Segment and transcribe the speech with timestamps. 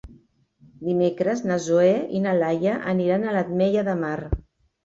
[0.85, 4.19] Dimecres na Zoè i na Laia aniran a l'Ametlla de Mar.